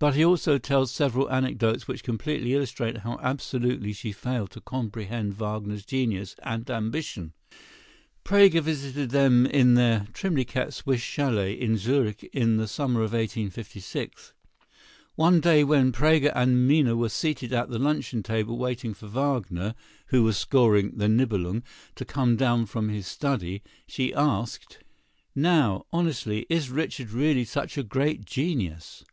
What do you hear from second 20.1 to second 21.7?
was scoring the "Nibelung,"